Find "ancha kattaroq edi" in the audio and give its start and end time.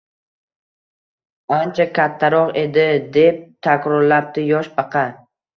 1.57-2.87